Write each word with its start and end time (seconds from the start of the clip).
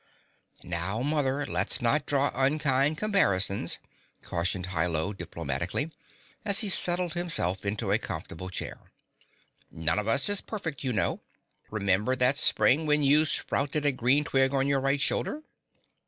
"Now, 0.63 1.03
Mother, 1.03 1.45
let's 1.45 1.79
not 1.79 2.07
draw 2.07 2.31
unkind 2.33 2.97
comparisons," 2.97 3.77
cautioned 4.23 4.65
Hi 4.73 4.87
Lo 4.87 5.13
diplomatically, 5.13 5.91
as 6.43 6.61
he 6.61 6.69
settled 6.69 7.13
himself 7.13 7.63
into 7.63 7.91
a 7.91 7.99
comfortable 7.99 8.49
chair. 8.49 8.79
"None 9.69 9.99
of 9.99 10.07
us 10.07 10.27
is 10.27 10.41
perfect, 10.41 10.83
you 10.83 10.91
know. 10.91 11.19
Remember 11.69 12.15
that 12.15 12.39
spring 12.39 12.87
when 12.87 13.03
you 13.03 13.25
sprouted 13.25 13.85
a 13.85 13.91
green 13.91 14.23
twig 14.23 14.55
on 14.55 14.65
your 14.65 14.79
right 14.79 14.99
shoulder?" 14.99 15.43